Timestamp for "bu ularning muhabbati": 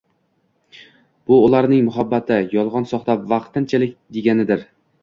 1.27-2.41